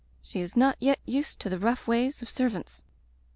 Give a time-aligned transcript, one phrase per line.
[0.23, 2.83] She is not yet used to the rough ways of servants.